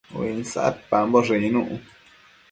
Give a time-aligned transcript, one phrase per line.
[0.19, 1.77] Uinsadpamboshë icnuc